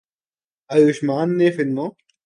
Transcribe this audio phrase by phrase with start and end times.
[0.69, 1.89] آیوشمان نے فلموں